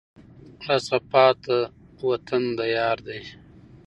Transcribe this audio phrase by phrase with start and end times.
[0.65, 1.57] راڅخه پاته
[2.09, 3.21] وطن د یار دی